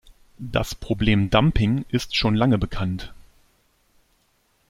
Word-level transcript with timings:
Das 0.39 0.73
Problem 0.73 1.29
"Dumping" 1.29 1.85
ist 1.89 2.15
schon 2.15 2.33
lange 2.33 2.57
bekannt. 2.57 3.13